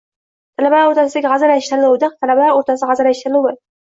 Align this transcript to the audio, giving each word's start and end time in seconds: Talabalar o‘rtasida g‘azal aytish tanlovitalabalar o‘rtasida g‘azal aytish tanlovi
Talabalar 0.61 0.87
o‘rtasida 0.93 1.21
g‘azal 1.33 1.53
aytish 1.57 1.69
tanlovitalabalar 1.75 2.55
o‘rtasida 2.59 2.91
g‘azal 2.93 3.11
aytish 3.13 3.27
tanlovi 3.29 3.55